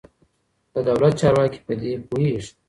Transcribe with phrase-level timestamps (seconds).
[0.73, 2.51] د دولت چارواکي په دې پوهېږي.